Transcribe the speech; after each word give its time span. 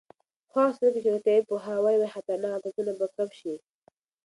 په 0.51 0.57
هغه 0.61 0.73
صورت 0.77 0.93
کې 0.95 1.01
چې 1.03 1.09
روغتیایي 1.13 1.47
پوهاوی 1.49 1.95
وي، 1.97 2.13
خطرناک 2.15 2.53
عادتونه 2.53 2.91
به 2.99 3.05
کم 3.15 3.29
شي. 3.39 3.55